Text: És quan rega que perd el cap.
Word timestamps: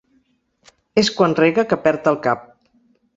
És 1.01 1.11
quan 1.19 1.37
rega 1.41 1.65
que 1.73 1.79
perd 1.83 2.09
el 2.13 2.17
cap. 2.25 2.49